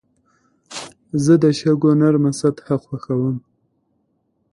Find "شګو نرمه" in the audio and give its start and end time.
1.59-2.31